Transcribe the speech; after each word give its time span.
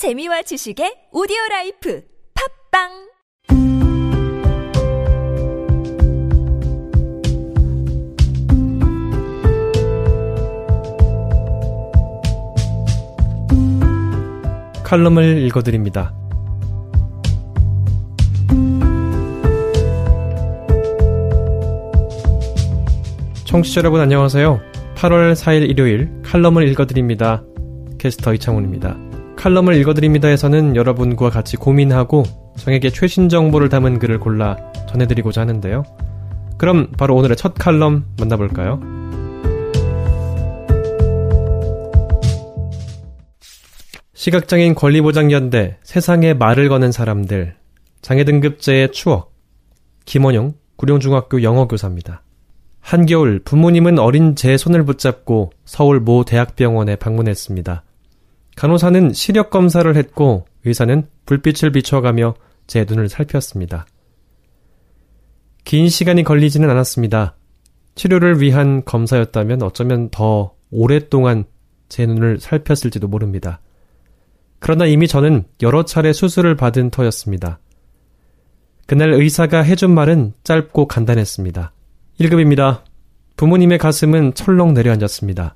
재미와 0.00 0.40
지식의 0.40 1.08
오디오 1.12 1.36
라이프 1.50 2.02
팝빵 2.72 2.88
칼럼을 14.82 15.42
읽어드립니다. 15.42 16.14
청취자 23.44 23.80
여러분 23.80 24.00
안녕하세요. 24.00 24.60
8월 24.94 25.34
4일 25.34 25.68
일요일 25.68 26.10
칼럼을 26.22 26.66
읽어드립니다. 26.68 27.44
캐스터 27.98 28.32
이창훈입니다. 28.32 29.09
칼럼을 29.40 29.74
읽어드립니다에서는 29.76 30.76
여러분과 30.76 31.30
같이 31.30 31.56
고민하고 31.56 32.24
정에게 32.58 32.90
최신 32.90 33.30
정보를 33.30 33.70
담은 33.70 33.98
글을 33.98 34.20
골라 34.20 34.58
전해드리고자 34.86 35.40
하는데요. 35.40 35.82
그럼 36.58 36.92
바로 36.98 37.16
오늘의 37.16 37.38
첫 37.38 37.54
칼럼 37.54 38.04
만나볼까요? 38.18 38.80
시각장애인 44.12 44.74
권리보장연대 44.74 45.78
세상에 45.84 46.34
말을 46.34 46.68
거는 46.68 46.92
사람들 46.92 47.56
장애등급제의 48.02 48.92
추억 48.92 49.32
김원용 50.04 50.52
구룡중학교 50.76 51.42
영어교사입니다. 51.42 52.22
한겨울 52.80 53.40
부모님은 53.42 53.98
어린 53.98 54.36
제 54.36 54.58
손을 54.58 54.84
붙잡고 54.84 55.52
서울 55.64 55.98
모 55.98 56.26
대학병원에 56.26 56.96
방문했습니다. 56.96 57.84
간호사는 58.60 59.14
시력 59.14 59.48
검사를 59.48 59.96
했고 59.96 60.44
의사는 60.66 61.08
불빛을 61.24 61.72
비춰가며 61.72 62.34
제 62.66 62.84
눈을 62.86 63.08
살폈습니다. 63.08 63.86
긴 65.64 65.88
시간이 65.88 66.24
걸리지는 66.24 66.68
않았습니다. 66.68 67.36
치료를 67.94 68.42
위한 68.42 68.84
검사였다면 68.84 69.62
어쩌면 69.62 70.10
더 70.10 70.52
오랫동안 70.70 71.44
제 71.88 72.04
눈을 72.04 72.38
살폈을지도 72.38 73.08
모릅니다. 73.08 73.62
그러나 74.58 74.84
이미 74.84 75.08
저는 75.08 75.44
여러 75.62 75.86
차례 75.86 76.12
수술을 76.12 76.54
받은 76.54 76.90
터였습니다. 76.90 77.60
그날 78.86 79.14
의사가 79.14 79.62
해준 79.62 79.94
말은 79.94 80.34
짧고 80.44 80.86
간단했습니다. 80.86 81.72
1급입니다. 82.20 82.82
부모님의 83.38 83.78
가슴은 83.78 84.34
철렁 84.34 84.74
내려앉았습니다. 84.74 85.54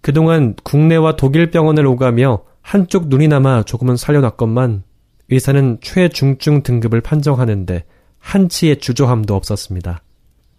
그동안 0.00 0.54
국내와 0.62 1.16
독일 1.16 1.50
병원을 1.50 1.86
오가며 1.86 2.42
한쪽 2.62 3.08
눈이 3.08 3.28
남아 3.28 3.64
조금은 3.64 3.96
살려놨건만 3.96 4.82
의사는 5.30 5.78
최중증 5.80 6.62
등급을 6.62 7.00
판정하는데 7.00 7.84
한치의 8.18 8.78
주저함도 8.78 9.34
없었습니다. 9.34 10.02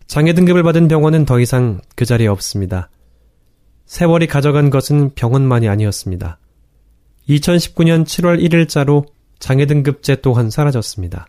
장애 0.08 0.34
등급을 0.34 0.64
받은 0.64 0.88
병원은 0.88 1.26
더 1.26 1.40
이상 1.40 1.82
그 1.96 2.06
자리에 2.06 2.28
없습니다. 2.28 2.90
세월이 3.86 4.28
가져간 4.28 4.70
것은 4.70 5.12
병원만이 5.16 5.68
아니었습니다. 5.68 6.40
2019년 7.28 8.06
7월 8.06 8.44
1일자로 8.44 9.06
장애 9.40 9.66
등급제 9.66 10.22
또한 10.22 10.50
사라졌습니다. 10.50 11.28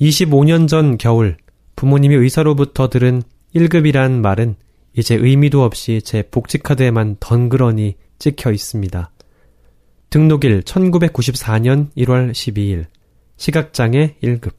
25년 0.00 0.68
전 0.68 0.98
겨울 0.98 1.36
부모님이 1.74 2.14
의사로부터 2.16 2.88
들은 2.88 3.22
1급이란 3.54 4.20
말은 4.20 4.56
이제 4.96 5.14
의미도 5.14 5.62
없이 5.62 6.00
제 6.02 6.22
복지카드에만 6.22 7.16
덩그러니 7.20 7.96
찍혀 8.18 8.52
있습니다. 8.52 9.10
등록일 10.10 10.62
1994년 10.62 11.90
1월 11.96 12.32
12일 12.32 12.86
시각장애 13.36 14.16
1급 14.22 14.52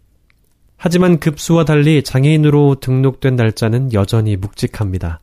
하지만 0.76 1.20
급수와 1.20 1.66
달리 1.66 2.04
장애인으로 2.04 2.76
등록된 2.80 3.36
날짜는 3.36 3.94
여전히 3.94 4.36
묵직합니다. 4.36 5.20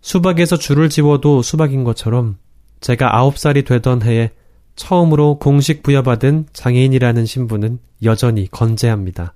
수박에서 0.00 0.56
줄을 0.56 0.88
지워도 0.88 1.42
수박인 1.42 1.84
것처럼 1.84 2.38
제가 2.80 3.12
9살이 3.12 3.66
되던 3.66 4.02
해에 4.02 4.30
처음으로 4.76 5.38
공식 5.38 5.82
부여받은 5.82 6.46
장애인이라는 6.54 7.26
신분은 7.26 7.78
여전히 8.02 8.50
건재합니다. 8.50 9.34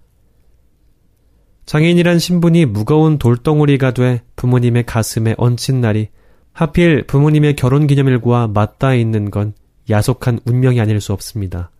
장애인이란 1.67 2.19
신분이 2.19 2.67
무거운 2.67 3.19
돌덩어리가 3.19 3.93
돼 3.93 4.23
부모님의 4.37 4.85
가슴에 4.85 5.35
얹힌 5.39 5.81
날이 5.81 6.09
하필 6.53 7.07
부모님의 7.07 7.57
결혼 7.57 7.87
기념일과 7.87 8.49
맞닿아 8.49 8.95
있는 8.95 9.31
건 9.31 9.55
야속한 9.91 10.41
운명이 10.45 10.81
아닐 10.81 11.01
수 11.01 11.13
없습니다. 11.13 11.71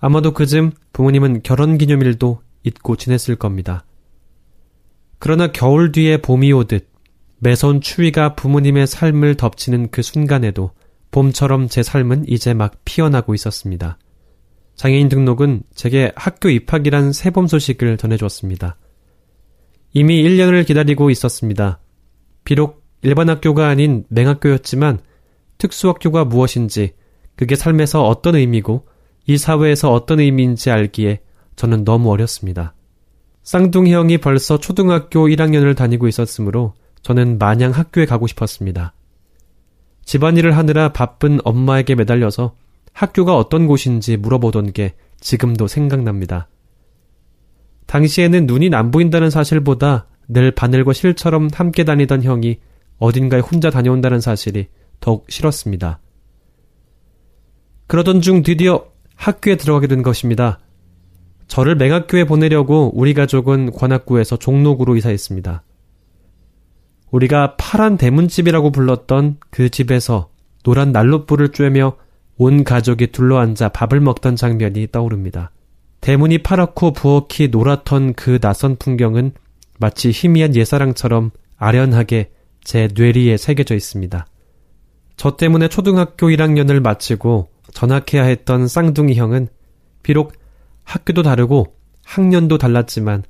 아마도 0.00 0.32
그즘 0.32 0.72
부모님은 0.92 1.42
결혼 1.42 1.78
기념일도 1.78 2.40
잊고 2.64 2.96
지냈을 2.96 3.36
겁니다. 3.36 3.84
그러나 5.18 5.52
겨울 5.52 5.92
뒤에 5.92 6.18
봄이 6.18 6.52
오듯 6.52 6.88
매선 7.38 7.80
추위가 7.80 8.34
부모님의 8.34 8.86
삶을 8.86 9.36
덮치는 9.36 9.90
그 9.90 10.02
순간에도 10.02 10.72
봄처럼 11.10 11.68
제 11.68 11.82
삶은 11.82 12.26
이제 12.28 12.54
막 12.54 12.80
피어나고 12.84 13.34
있었습니다. 13.34 13.98
장애인 14.76 15.08
등록은 15.08 15.62
제게 15.74 16.12
학교 16.16 16.48
입학이란 16.48 17.12
새봄 17.12 17.46
소식을 17.46 17.98
전해줬습니다. 17.98 18.76
이미 19.92 20.22
1년을 20.22 20.66
기다리고 20.66 21.10
있었습니다. 21.10 21.78
비록 22.44 22.82
일반 23.02 23.28
학교가 23.28 23.68
아닌 23.68 24.04
맹학교였지만 24.08 25.00
특수학교가 25.58 26.24
무엇인지, 26.24 26.94
그게 27.36 27.54
삶에서 27.56 28.06
어떤 28.06 28.36
의미고, 28.36 28.86
이 29.26 29.36
사회에서 29.36 29.92
어떤 29.92 30.20
의미인지 30.20 30.70
알기에 30.70 31.20
저는 31.56 31.84
너무 31.84 32.10
어렸습니다. 32.10 32.74
쌍둥이 33.42 33.92
형이 33.92 34.18
벌써 34.18 34.58
초등학교 34.58 35.26
1학년을 35.28 35.76
다니고 35.76 36.08
있었으므로 36.08 36.74
저는 37.02 37.38
마냥 37.38 37.72
학교에 37.72 38.06
가고 38.06 38.26
싶었습니다. 38.26 38.94
집안일을 40.04 40.56
하느라 40.56 40.92
바쁜 40.92 41.38
엄마에게 41.44 41.94
매달려서 41.94 42.54
학교가 42.92 43.36
어떤 43.36 43.66
곳인지 43.66 44.16
물어보던 44.16 44.72
게 44.72 44.94
지금도 45.20 45.66
생각납니다. 45.66 46.48
당시에는 47.92 48.46
눈이 48.46 48.70
안 48.72 48.90
보인다는 48.90 49.28
사실보다 49.28 50.06
늘 50.26 50.50
바늘과 50.50 50.94
실처럼 50.94 51.50
함께 51.52 51.84
다니던 51.84 52.22
형이 52.22 52.58
어딘가에 52.98 53.40
혼자 53.40 53.68
다녀온다는 53.68 54.18
사실이 54.18 54.68
더욱 54.98 55.26
싫었습니다. 55.28 56.00
그러던 57.88 58.22
중 58.22 58.42
드디어 58.42 58.86
학교에 59.14 59.56
들어가게 59.56 59.88
된 59.88 60.02
것입니다. 60.02 60.58
저를 61.48 61.76
맹학교에 61.76 62.24
보내려고 62.24 62.90
우리 62.94 63.12
가족은 63.12 63.72
관악구에서 63.72 64.38
종로구로 64.38 64.96
이사했습니다. 64.96 65.62
우리가 67.10 67.56
파란 67.56 67.98
대문집이라고 67.98 68.72
불렀던 68.72 69.36
그 69.50 69.68
집에서 69.68 70.30
노란 70.62 70.92
난로불을 70.92 71.50
쬐며 71.50 71.96
온 72.38 72.64
가족이 72.64 73.08
둘러앉아 73.08 73.68
밥을 73.68 74.00
먹던 74.00 74.36
장면이 74.36 74.88
떠오릅니다. 74.90 75.50
대문이 76.02 76.38
파랗고 76.38 76.92
부엌이 76.94 77.48
노랗던 77.48 78.14
그 78.14 78.40
낯선 78.40 78.74
풍경은 78.76 79.32
마치 79.78 80.10
희미한 80.10 80.56
옛사랑처럼 80.56 81.30
아련하게 81.56 82.32
제 82.64 82.88
뇌리에 82.92 83.36
새겨져 83.36 83.76
있습니다. 83.76 84.26
저 85.16 85.36
때문에 85.36 85.68
초등학교 85.68 86.26
1학년을 86.26 86.80
마치고 86.80 87.50
전학해야 87.72 88.24
했던 88.24 88.66
쌍둥이 88.66 89.14
형은 89.14 89.46
비록 90.02 90.32
학교도 90.82 91.22
다르고 91.22 91.76
학년도 92.04 92.58
달랐지만 92.58 93.22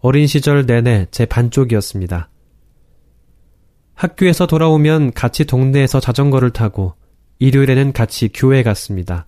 어린 0.00 0.26
시절 0.26 0.66
내내 0.66 1.06
제 1.10 1.24
반쪽이었습니다. 1.24 2.28
학교에서 3.94 4.46
돌아오면 4.46 5.12
같이 5.14 5.46
동네에서 5.46 6.00
자전거를 6.00 6.50
타고 6.50 6.92
일요일에는 7.38 7.94
같이 7.94 8.28
교회 8.28 8.62
갔습니다. 8.62 9.26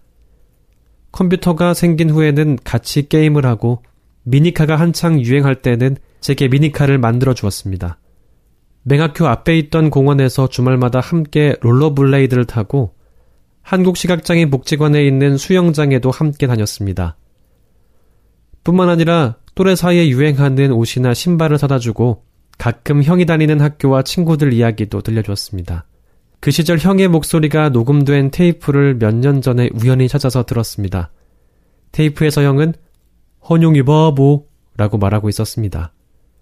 컴퓨터가 1.13 1.75
생긴 1.75 2.11
후에는 2.11 2.59
같이 2.65 3.09
게임을 3.09 3.47
하고 3.47 3.83
미니카가 4.25 4.77
한창 4.77 5.21
유행할 5.21 5.63
때는 5.63 5.97
제게 6.21 6.49
미니카를 6.49 6.99
만들어 6.99 7.35
주었습니다. 7.35 7.99
맹학교 8.85 9.27
앞에 9.27 9.57
있던 9.59 9.91
공원에서 9.91 10.49
주말마다 10.49 11.01
함께 11.01 11.55
롤러블레이드를 11.61 12.47
타고 12.47 12.95
한국시각장애인 13.63 14.51
복지관에 14.51 15.05
있는 15.07 15.37
수영장에도 15.37 16.11
함께 16.11 16.47
다녔습니다. 16.47 17.17
뿐만 18.65 18.89
아니라 18.89 19.37
또래 19.55 19.77
사이에 19.77 20.09
유행하는 20.09 20.73
옷이나 20.73 21.15
신발을 21.15 21.59
사다 21.59 21.79
주고 21.79 22.25
가끔 22.59 23.03
형이 23.03 23.27
다니는 23.27 23.61
학교와 23.61 24.03
친구들 24.03 24.53
이야기도 24.53 25.03
들려주었습니다. 25.03 25.87
그 26.43 26.51
시절 26.51 26.77
형의 26.81 27.07
목소리가 27.07 27.69
녹음된 27.69 28.33
테이프를 28.33 28.97
몇 28.97 29.15
년 29.15 29.41
전에 29.43 29.71
우연히 29.75 30.09
찾아서 30.09 30.43
들었습니다. 30.43 31.13
테이프에서 31.93 32.43
형은 32.43 32.75
헌용이 33.49 33.85
바보 33.85 34.49
라고 34.77 34.99
말하고 34.99 35.29
있었습니다. 35.29 35.93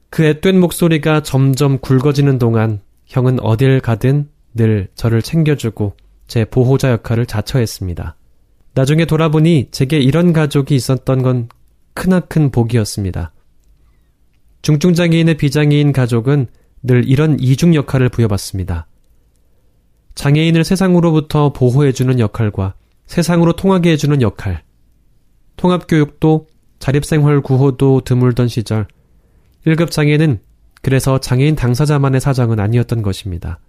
그 0.09 0.23
앳된 0.23 0.59
목소리가 0.59 1.23
점점 1.23 1.79
굵어지는 1.81 2.39
동안 2.39 2.81
형은 3.05 3.41
어딜 3.41 3.81
가든 3.81 4.31
늘 4.55 4.89
저를 4.95 5.21
챙겨주고 5.21 5.93
제 6.27 6.47
보호자 6.47 6.93
역할을 6.93 7.27
자처했습니다. 7.27 8.17
나중에 8.73 9.05
돌아보니 9.05 9.69
제게 9.71 9.99
이런 9.99 10.33
가족이 10.33 10.75
있었던 10.75 11.23
건 11.23 11.51
크나큰 11.93 12.53
복이었습니다. 12.53 13.33
중증장애인의 14.63 15.37
비장애인 15.37 15.93
가족은 15.93 16.47
늘 16.85 17.07
이런 17.07 17.39
이중 17.39 17.75
역할을 17.75 18.09
부여받습니다. 18.09 18.87
장애인을 20.15 20.65
세상으로부터 20.65 21.53
보호해주는 21.53 22.19
역할과 22.19 22.75
세상으로 23.07 23.55
통하게 23.55 23.93
해주는 23.93 24.23
역할. 24.23 24.63
통합교육도 25.57 26.47
자립생활 26.79 27.43
구호도 27.43 28.03
드물던 28.03 28.49
시절 28.49 28.87
1급 29.67 29.91
장애는 29.91 30.41
그래서 30.83 31.19
장애인 31.19 31.55
당사자만의 31.55 32.21
사정은 32.21 32.59
아니었던 32.59 33.03
것입니다. 33.03 33.61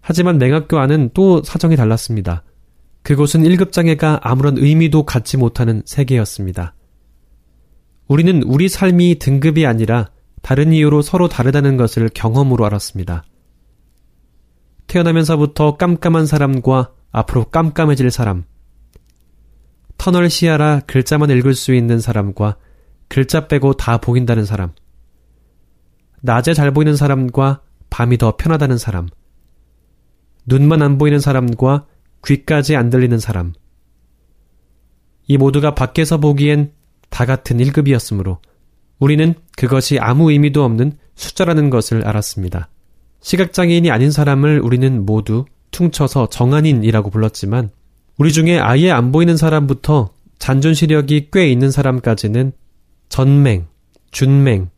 하지만 0.00 0.38
맹학교 0.38 0.78
안은 0.78 1.10
또 1.14 1.42
사정이 1.42 1.76
달랐습니다. 1.76 2.44
그곳은 3.02 3.42
1급 3.42 3.72
장애가 3.72 4.20
아무런 4.22 4.58
의미도 4.58 5.04
갖지 5.04 5.36
못하는 5.36 5.82
세계였습니다. 5.84 6.74
우리는 8.06 8.42
우리 8.42 8.68
삶이 8.68 9.18
등급이 9.18 9.66
아니라 9.66 10.10
다른 10.42 10.72
이유로 10.72 11.02
서로 11.02 11.28
다르다는 11.28 11.76
것을 11.76 12.10
경험으로 12.12 12.66
알았습니다. 12.66 13.24
태어나면서부터 14.92 15.78
깜깜한 15.78 16.26
사람과 16.26 16.92
앞으로 17.12 17.46
깜깜해질 17.46 18.10
사람, 18.10 18.44
터널 19.96 20.28
시야라 20.28 20.80
글자만 20.86 21.30
읽을 21.30 21.54
수 21.54 21.72
있는 21.72 21.98
사람과 21.98 22.58
글자 23.08 23.48
빼고 23.48 23.72
다 23.72 23.96
보인다는 23.96 24.44
사람, 24.44 24.72
낮에 26.20 26.52
잘 26.52 26.72
보이는 26.72 26.94
사람과 26.94 27.62
밤이 27.88 28.18
더 28.18 28.36
편하다는 28.36 28.76
사람, 28.76 29.08
눈만 30.44 30.82
안 30.82 30.98
보이는 30.98 31.20
사람과 31.20 31.86
귀까지 32.26 32.76
안 32.76 32.90
들리는 32.90 33.18
사람. 33.18 33.54
이 35.26 35.38
모두가 35.38 35.74
밖에서 35.74 36.18
보기엔 36.18 36.74
다 37.08 37.24
같은 37.24 37.56
1급이었으므로 37.56 38.40
우리는 38.98 39.34
그것이 39.56 39.98
아무 39.98 40.30
의미도 40.30 40.62
없는 40.62 40.98
숫자라는 41.14 41.70
것을 41.70 42.06
알았습니다. 42.06 42.68
시각장애인이 43.22 43.90
아닌 43.90 44.10
사람을 44.10 44.60
우리는 44.60 45.06
모두 45.06 45.46
퉁쳐서 45.70 46.28
정한인이라고 46.28 47.10
불렀지만 47.10 47.70
우리 48.18 48.32
중에 48.32 48.58
아예 48.58 48.90
안 48.90 49.10
보이는 49.10 49.36
사람부터 49.36 50.10
잔존 50.38 50.74
시력이 50.74 51.28
꽤 51.32 51.50
있는 51.50 51.70
사람까지는 51.70 52.52
전맹, 53.08 53.68
준맹, 54.10 54.70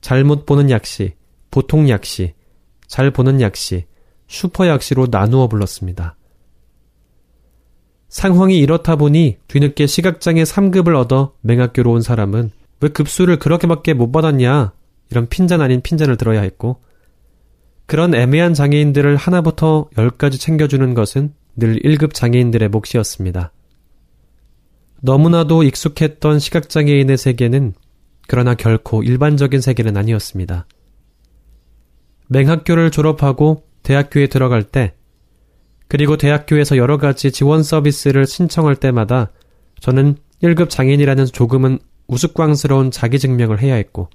잘못 0.00 0.46
보는 0.46 0.70
약시, 0.70 1.12
보통 1.50 1.88
약시, 1.88 2.34
잘 2.86 3.10
보는 3.10 3.40
약시, 3.40 3.84
슈퍼 4.26 4.66
약시로 4.66 5.06
나누어 5.10 5.48
불렀습니다. 5.48 6.16
상황이 8.08 8.58
이렇다 8.58 8.96
보니 8.96 9.36
뒤늦게 9.46 9.86
시각장애 9.86 10.42
3급을 10.42 10.96
얻어 10.96 11.34
맹학교로 11.42 11.92
온 11.92 12.02
사람은 12.02 12.50
왜 12.80 12.88
급수를 12.88 13.38
그렇게밖에 13.38 13.94
못 13.94 14.10
받았냐 14.10 14.72
이런 15.10 15.28
핀잔 15.28 15.60
아닌 15.60 15.80
핀잔을 15.80 16.16
들어야 16.16 16.40
했고 16.40 16.80
그런 17.90 18.14
애매한 18.14 18.54
장애인들을 18.54 19.16
하나부터 19.16 19.88
열까지 19.98 20.38
챙겨주는 20.38 20.94
것은 20.94 21.34
늘 21.56 21.80
1급 21.80 22.14
장애인들의 22.14 22.68
몫이었습니다. 22.68 23.52
너무나도 25.00 25.64
익숙했던 25.64 26.38
시각장애인의 26.38 27.16
세계는 27.16 27.74
그러나 28.28 28.54
결코 28.54 29.02
일반적인 29.02 29.60
세계는 29.60 29.96
아니었습니다. 29.96 30.68
맹학교를 32.28 32.92
졸업하고 32.92 33.64
대학교에 33.82 34.28
들어갈 34.28 34.62
때 34.62 34.94
그리고 35.88 36.16
대학교에서 36.16 36.76
여러 36.76 36.96
가지 36.96 37.32
지원 37.32 37.64
서비스를 37.64 38.24
신청할 38.24 38.76
때마다 38.76 39.32
저는 39.80 40.14
1급 40.44 40.70
장애인이라는 40.70 41.24
조금은 41.26 41.80
우스꽝스러운 42.06 42.92
자기 42.92 43.18
증명을 43.18 43.60
해야 43.60 43.74
했고, 43.74 44.10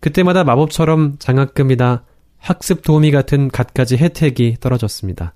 그때마다 0.00 0.44
마법처럼 0.44 1.16
장학금이나 1.18 2.04
학습 2.44 2.82
도우미 2.82 3.10
같은 3.10 3.48
갖가지 3.48 3.96
혜택이 3.96 4.58
떨어졌습니다. 4.60 5.34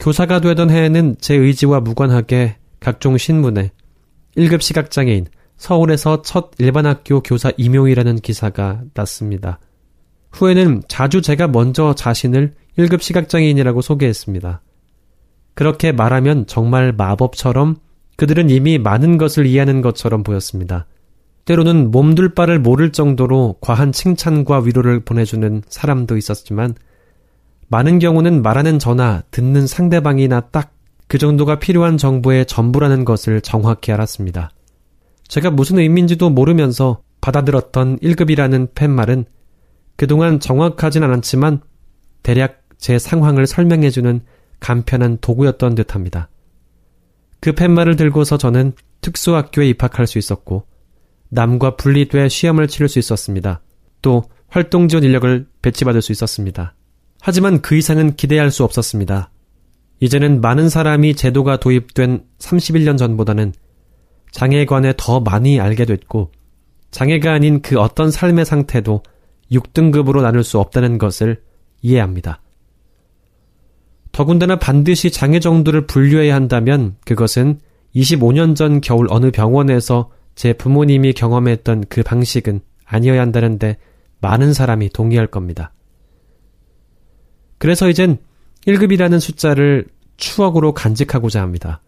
교사가 0.00 0.40
되던 0.40 0.70
해에는 0.70 1.14
제 1.20 1.36
의지와 1.36 1.78
무관하게 1.78 2.56
각종 2.80 3.16
신문에 3.16 3.70
1급 4.36 4.60
시각장애인 4.60 5.26
서울에서 5.56 6.22
첫 6.22 6.50
일반학교 6.58 7.20
교사 7.22 7.52
임용이라는 7.56 8.16
기사가 8.16 8.82
났습니다. 8.92 9.60
후에는 10.32 10.82
자주 10.88 11.22
제가 11.22 11.46
먼저 11.46 11.94
자신을 11.94 12.54
1급 12.76 13.02
시각장애인이라고 13.02 13.80
소개했습니다. 13.80 14.62
그렇게 15.54 15.92
말하면 15.92 16.48
정말 16.48 16.92
마법처럼 16.92 17.76
그들은 18.16 18.50
이미 18.50 18.78
많은 18.78 19.16
것을 19.16 19.46
이해하는 19.46 19.80
것처럼 19.80 20.24
보였습니다. 20.24 20.86
때로는 21.46 21.90
몸둘 21.90 22.34
바를 22.34 22.58
모를 22.58 22.92
정도로 22.92 23.56
과한 23.60 23.92
칭찬과 23.92 24.60
위로를 24.60 25.00
보내주는 25.00 25.62
사람도 25.68 26.16
있었지만 26.16 26.74
많은 27.68 27.98
경우는 27.98 28.42
말하는 28.42 28.78
저나 28.78 29.22
듣는 29.30 29.66
상대방이나 29.66 30.40
딱 30.50 30.76
그 31.08 31.18
정도가 31.18 31.58
필요한 31.58 31.96
정보의 31.96 32.46
전부라는 32.46 33.04
것을 33.04 33.40
정확히 33.40 33.92
알았습니다. 33.92 34.50
제가 35.28 35.50
무슨 35.50 35.78
의미인지도 35.78 36.30
모르면서 36.30 37.02
받아들었던 37.20 37.98
1급이라는 37.98 38.74
팻말은 38.74 39.24
그동안 39.96 40.40
정확하진 40.40 41.02
않았지만 41.02 41.60
대략 42.22 42.62
제 42.78 42.98
상황을 42.98 43.46
설명해주는 43.46 44.20
간편한 44.60 45.18
도구였던 45.20 45.74
듯 45.74 45.94
합니다. 45.94 46.28
그 47.40 47.52
팻말을 47.52 47.96
들고서 47.96 48.36
저는 48.36 48.72
특수학교에 49.00 49.68
입학할 49.68 50.06
수 50.06 50.18
있었고, 50.18 50.64
남과 51.28 51.76
분리돼 51.76 52.28
시험을 52.28 52.68
치를 52.68 52.88
수 52.88 52.98
있었습니다. 52.98 53.60
또 54.02 54.24
활동 54.48 54.88
지원 54.88 55.04
인력을 55.04 55.46
배치받을 55.62 56.02
수 56.02 56.12
있었습니다. 56.12 56.74
하지만 57.20 57.60
그 57.60 57.76
이상은 57.76 58.14
기대할 58.14 58.50
수 58.50 58.64
없었습니다. 58.64 59.30
이제는 60.00 60.40
많은 60.40 60.68
사람이 60.68 61.14
제도가 61.14 61.58
도입된 61.58 62.24
31년 62.38 62.98
전보다는 62.98 63.52
장애에 64.30 64.66
관해 64.66 64.92
더 64.96 65.20
많이 65.20 65.58
알게 65.58 65.86
됐고, 65.86 66.30
장애가 66.90 67.32
아닌 67.32 67.62
그 67.62 67.78
어떤 67.80 68.10
삶의 68.10 68.44
상태도 68.44 69.02
6등급으로 69.50 70.22
나눌 70.22 70.44
수 70.44 70.58
없다는 70.58 70.98
것을 70.98 71.42
이해합니다. 71.82 72.40
더군다나 74.12 74.58
반드시 74.58 75.10
장애 75.10 75.40
정도를 75.40 75.86
분류해야 75.86 76.34
한다면 76.34 76.96
그것은 77.04 77.60
25년 77.94 78.56
전 78.56 78.80
겨울 78.80 79.06
어느 79.10 79.30
병원에서 79.30 80.10
제 80.36 80.52
부모님이 80.52 81.14
경험했던 81.14 81.86
그 81.88 82.04
방식은 82.04 82.60
아니어야 82.84 83.20
한다는데 83.22 83.78
많은 84.20 84.52
사람이 84.52 84.90
동의할 84.90 85.26
겁니다. 85.26 85.72
그래서 87.58 87.88
이젠 87.88 88.18
1급이라는 88.66 89.18
숫자를 89.18 89.86
추억으로 90.18 90.74
간직하고자 90.74 91.40
합니다. 91.40 91.80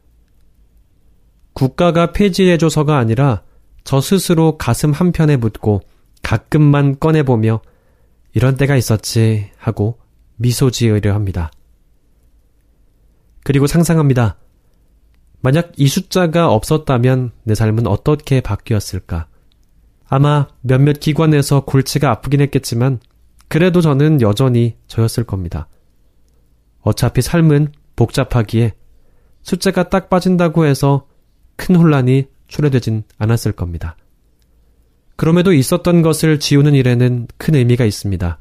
국가가 1.53 2.13
폐지해줘서가 2.13 2.99
아니라 2.99 3.43
저 3.85 4.01
스스로 4.01 4.57
가슴 4.59 4.93
한편에 4.93 5.37
묻고 5.37 5.83
가끔만 6.23 6.99
꺼내보며 6.99 7.61
이런 8.33 8.57
때가 8.57 8.77
있었지 8.77 9.51
하고 9.59 9.99
미소 10.37 10.71
지으려 10.71 11.15
합니다. 11.15 11.51
그리고 13.45 13.67
상상합니다. 13.67 14.37
만약 15.41 15.73
이 15.77 15.87
숫자가 15.87 16.51
없었다면 16.51 17.33
내 17.45 17.55
삶은 17.55 17.87
어떻게 17.87 18.41
바뀌었을까? 18.41 19.29
아마 20.09 20.49
몇몇 20.63 21.01
기관에서 21.01 21.65
골치가 21.65 22.11
아프긴 22.11 22.41
했겠지만 22.41 23.01
그래도 23.49 23.81
저는 23.81 24.21
여전히 24.21 24.77
저였을 24.87 25.25
겁니다. 25.25 25.69
어차피 26.81 27.23
삶은 27.23 27.73
복잡하기에 27.97 28.75
숫자가 29.43 29.89
딱 29.89 30.09
빠진다고 30.11 30.67
해서 30.67 31.07
큰 31.57 31.77
혼란이 31.77 32.27
초래되진 32.49 33.05
않았을 33.19 33.53
겁니다. 33.53 33.97
그럼에도 35.17 35.53
있었던 35.53 36.03
것을 36.03 36.39
지우는 36.39 36.75
일에는 36.75 37.27
큰 37.37 37.55
의미가 37.55 37.85
있습니다. 37.85 38.39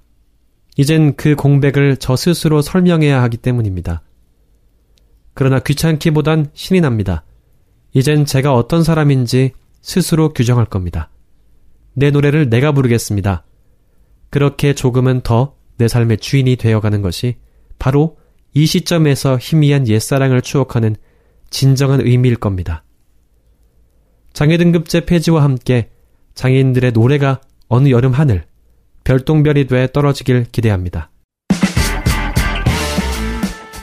이젠 0.77 1.15
그 1.15 1.35
공백을 1.35 1.97
저 1.97 2.15
스스로 2.15 2.61
설명해야 2.61 3.21
하기 3.23 3.37
때문입니다. 3.37 4.03
그러나 5.37 5.59
귀찮기보단 5.59 6.49
신이 6.53 6.81
납니다. 6.81 7.23
이젠 7.93 8.25
제가 8.25 8.53
어떤 8.53 8.83
사람인지 8.83 9.51
스스로 9.81 10.33
규정할 10.33 10.65
겁니다. 10.65 11.09
내 11.93 12.11
노래를 12.11 12.49
내가 12.49 12.73
부르겠습니다. 12.73 13.45
그렇게 14.29 14.73
조금은 14.73 15.21
더 15.21 15.57
내 15.77 15.87
삶의 15.87 16.17
주인이 16.17 16.55
되어가는 16.55 17.01
것이 17.01 17.35
바로 17.79 18.17
이 18.53 18.65
시점에서 18.65 19.37
희미한 19.37 19.87
옛사랑을 19.87 20.41
추억하는 20.41 20.95
진정한 21.49 22.01
의미일 22.01 22.35
겁니다. 22.35 22.83
장애등급제 24.33 25.05
폐지와 25.05 25.43
함께 25.43 25.89
장애인들의 26.33 26.91
노래가 26.91 27.41
어느 27.67 27.89
여름 27.89 28.11
하늘, 28.11 28.45
별똥별이 29.03 29.67
돼 29.67 29.87
떨어지길 29.91 30.47
기대합니다. 30.51 31.11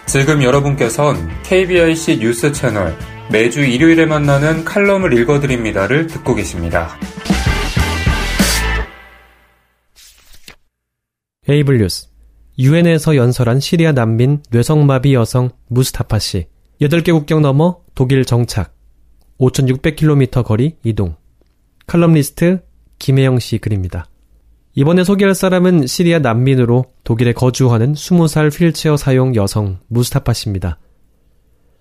지금 0.07 0.43
여러분께선 0.43 1.43
KBIC 1.43 2.19
뉴스 2.19 2.53
채널 2.53 2.97
매주 3.31 3.65
일요일에 3.65 4.07
만나는 4.07 4.65
칼럼을 4.65 5.13
읽어드립니다를 5.19 6.07
듣고 6.07 6.35
계십니다. 6.35 6.91
에이블 11.49 11.79
뉴스 11.79 12.09
유엔에서 12.59 13.17
연설한 13.17 13.61
시리아 13.61 13.93
난민 13.93 14.43
뇌성마비 14.51 15.15
여성 15.15 15.51
무스타파 15.69 16.19
씨 16.19 16.47
8개 16.81 17.13
국경 17.13 17.43
넘어 17.43 17.81
독일 17.95 18.25
정착 18.25 18.75
5,600km 19.41 20.45
거리 20.45 20.77
이동 20.85 21.17
칼럼리스트 21.87 22.63
김혜영 22.99 23.41
씨 23.41 23.59
글입니다. 23.59 24.07
이번에 24.77 25.05
소개할 25.05 25.37
사람은 25.37 25.87
시리아 25.87 26.19
난민으로 26.19 26.87
독일에 27.05 27.33
거주하는 27.33 27.93
20살 27.93 28.51
휠체어 28.51 28.97
사용 28.97 29.37
여성 29.37 29.79
무스타파 29.87 30.33
씨입니다. 30.33 30.79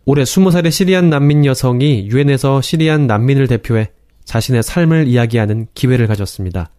올해 0.06 0.24
20살의 0.24 0.70
시리안 0.70 1.10
난민 1.10 1.44
여성이 1.46 2.08
유엔에서 2.08 2.62
시리안 2.62 3.08
난민을 3.08 3.48
대표해 3.48 3.90
자신의 4.26 4.62
삶을 4.62 5.08
이야기하는 5.08 5.68
기회를 5.74 6.06
가졌습니다. 6.06 6.70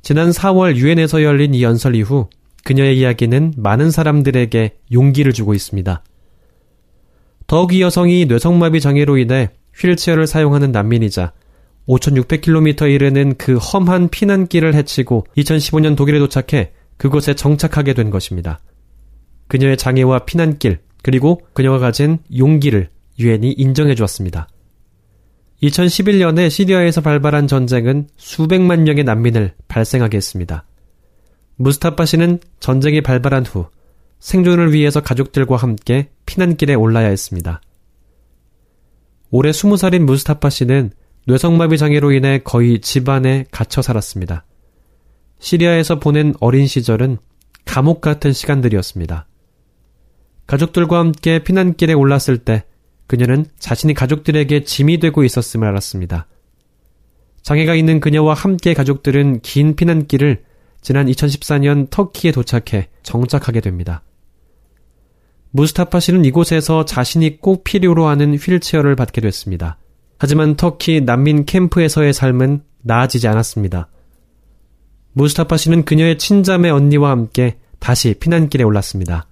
지난 0.00 0.30
4월 0.30 0.76
유엔에서 0.76 1.22
열린 1.22 1.52
이 1.52 1.62
연설 1.62 1.94
이후 1.94 2.28
그녀의 2.64 2.98
이야기는 2.98 3.54
많은 3.58 3.90
사람들에게 3.90 4.76
용기를 4.92 5.32
주고 5.32 5.52
있습니다. 5.52 6.02
더욱 7.46 7.74
이 7.74 7.82
여성이 7.82 8.24
뇌성마비 8.24 8.80
장애로 8.80 9.18
인해 9.18 9.50
휠체어를 9.76 10.26
사용하는 10.26 10.72
난민이자 10.72 11.32
5,600km에 11.88 12.90
이르는 12.92 13.36
그 13.36 13.56
험한 13.56 14.08
피난길을 14.08 14.74
헤치고 14.74 15.26
2015년 15.36 15.96
독일에 15.96 16.18
도착해 16.18 16.72
그곳에 16.96 17.34
정착하게 17.34 17.94
된 17.94 18.10
것입니다. 18.10 18.60
그녀의 19.48 19.76
장애와 19.76 20.20
피난길, 20.20 20.78
그리고 21.02 21.42
그녀가 21.52 21.78
가진 21.78 22.18
용기를 22.36 22.88
유엔이 23.18 23.52
인정해 23.52 23.94
주었습니다. 23.94 24.48
2011년에 25.62 26.50
시리아에서 26.50 27.00
발발한 27.00 27.46
전쟁은 27.46 28.08
수백만 28.16 28.84
명의 28.84 29.04
난민을 29.04 29.54
발생하게 29.68 30.16
했습니다. 30.16 30.64
무스타파 31.56 32.04
씨는 32.06 32.40
전쟁이 32.60 33.00
발발한 33.00 33.44
후 33.44 33.66
생존을 34.18 34.72
위해서 34.72 35.00
가족들과 35.00 35.56
함께 35.56 36.10
피난길에 36.26 36.74
올라야 36.74 37.08
했습니다. 37.08 37.60
올해 39.30 39.50
20살인 39.50 40.00
무스타파 40.00 40.50
씨는 40.50 40.92
뇌성마비 41.26 41.78
장애로 41.78 42.12
인해 42.12 42.40
거의 42.42 42.80
집안에 42.80 43.44
갇혀 43.50 43.80
살았습니다. 43.80 44.44
시리아에서 45.38 46.00
보낸 46.00 46.34
어린 46.40 46.66
시절은 46.66 47.18
감옥 47.64 48.00
같은 48.00 48.32
시간들이었습니다. 48.32 49.26
가족들과 50.46 50.98
함께 50.98 51.42
피난길에 51.42 51.92
올랐을 51.92 52.38
때 52.38 52.64
그녀는 53.06 53.46
자신이 53.58 53.94
가족들에게 53.94 54.64
짐이 54.64 54.98
되고 54.98 55.22
있었음을 55.22 55.66
알았습니다. 55.68 56.26
장애가 57.42 57.74
있는 57.74 58.00
그녀와 58.00 58.34
함께 58.34 58.74
가족들은 58.74 59.40
긴 59.40 59.76
피난길을 59.76 60.44
지난 60.80 61.06
2014년 61.06 61.90
터키에 61.90 62.32
도착해 62.32 62.88
정착하게 63.02 63.60
됩니다. 63.60 64.02
무스타파 65.50 66.00
씨는 66.00 66.24
이곳에서 66.24 66.84
자신이 66.84 67.38
꼭 67.38 67.62
필요로 67.62 68.06
하는 68.06 68.34
휠체어를 68.36 68.96
받게 68.96 69.20
됐습니다. 69.20 69.78
하지만 70.22 70.54
터키 70.54 71.00
난민 71.00 71.46
캠프에서의 71.46 72.12
삶은 72.12 72.62
나아지지 72.82 73.26
않았습니다. 73.26 73.88
무스타파 75.14 75.56
씨는 75.56 75.84
그녀의 75.84 76.16
친자매 76.16 76.70
언니와 76.70 77.10
함께 77.10 77.58
다시 77.80 78.14
피난길에 78.14 78.62
올랐습니다. 78.62 79.26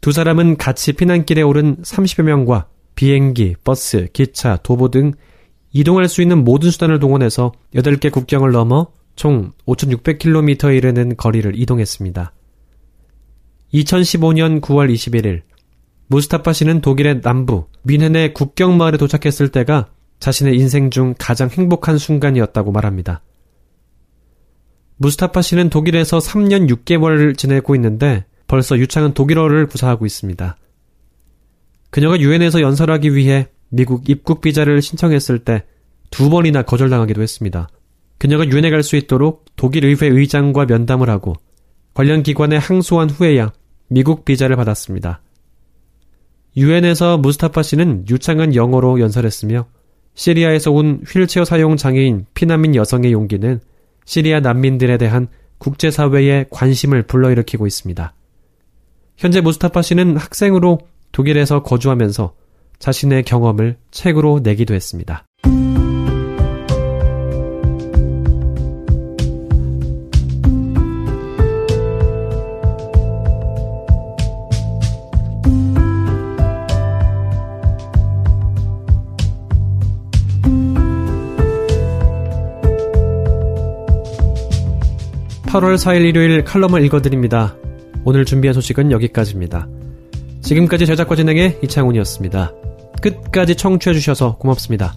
두 0.00 0.10
사람은 0.10 0.56
같이 0.56 0.94
피난길에 0.94 1.42
오른 1.42 1.76
30여 1.76 2.22
명과 2.22 2.66
비행기, 2.96 3.54
버스, 3.62 4.08
기차, 4.12 4.56
도보 4.56 4.90
등 4.90 5.12
이동할 5.70 6.08
수 6.08 6.22
있는 6.22 6.42
모든 6.42 6.72
수단을 6.72 6.98
동원해서 6.98 7.52
8개 7.76 8.10
국경을 8.10 8.50
넘어 8.50 8.88
총 9.14 9.52
5,600km에 9.64 10.76
이르는 10.76 11.16
거리를 11.16 11.56
이동했습니다. 11.56 12.32
2015년 13.74 14.60
9월 14.60 14.92
21일 14.92 15.42
무스타파 16.10 16.52
씨는 16.52 16.80
독일의 16.80 17.22
남부 17.22 17.66
뮌헨의 17.84 18.34
국경 18.34 18.76
마을에 18.76 18.98
도착했을 18.98 19.48
때가 19.48 19.88
자신의 20.20 20.56
인생 20.56 20.90
중 20.90 21.14
가장 21.18 21.48
행복한 21.48 21.98
순간이었다고 21.98 22.72
말합니다. 22.72 23.22
무스타파 24.96 25.40
씨는 25.40 25.70
독일에서 25.70 26.18
3년 26.18 26.68
6개월을 26.68 27.38
지내고 27.38 27.74
있는데 27.76 28.26
벌써 28.46 28.76
유창은 28.76 29.14
독일어를 29.14 29.66
구사하고 29.66 30.04
있습니다. 30.04 30.56
그녀가 31.90 32.20
유엔에서 32.20 32.60
연설하기 32.60 33.14
위해 33.14 33.48
미국 33.70 34.08
입국 34.10 34.40
비자를 34.40 34.82
신청했을 34.82 35.38
때 35.40 35.64
두 36.10 36.28
번이나 36.28 36.62
거절당하기도 36.62 37.22
했습니다. 37.22 37.68
그녀가 38.18 38.46
유엔에 38.46 38.70
갈 38.70 38.82
수 38.82 38.96
있도록 38.96 39.46
독일 39.56 39.86
의회 39.86 40.06
의장과 40.08 40.66
면담을 40.66 41.08
하고 41.08 41.34
관련 41.94 42.22
기관에 42.22 42.56
항소한 42.56 43.08
후에야 43.08 43.52
미국 43.88 44.24
비자를 44.24 44.56
받았습니다. 44.56 45.22
유엔에서 46.56 47.18
무스타파 47.18 47.62
씨는 47.62 48.06
유창한 48.08 48.54
영어로 48.54 49.00
연설했으며 49.00 49.66
시리아에서 50.14 50.72
온 50.72 51.02
휠체어 51.06 51.44
사용 51.44 51.76
장애인 51.76 52.26
피난민 52.34 52.74
여성의 52.74 53.12
용기는 53.12 53.60
시리아 54.04 54.40
난민들에 54.40 54.98
대한 54.98 55.28
국제사회의 55.58 56.46
관심을 56.50 57.02
불러일으키고 57.04 57.66
있습니다. 57.66 58.14
현재 59.16 59.40
무스타파 59.40 59.82
씨는 59.82 60.16
학생으로 60.16 60.78
독일에서 61.12 61.62
거주하면서 61.62 62.34
자신의 62.78 63.24
경험을 63.24 63.76
책으로 63.90 64.40
내기도 64.42 64.74
했습니다. 64.74 65.26
8월 85.46 85.74
4일 85.74 86.04
일요일 86.04 86.44
칼럼을 86.44 86.84
읽어드립니다. 86.84 87.56
오늘 88.04 88.24
준비한 88.24 88.54
소식은 88.54 88.92
여기까지입니다. 88.92 89.68
지금까지 90.42 90.86
제작과 90.86 91.16
진행의 91.16 91.58
이창훈이었습니다. 91.62 92.52
끝까지 93.02 93.56
청취해주셔서 93.56 94.36
고맙습니다. 94.36 94.94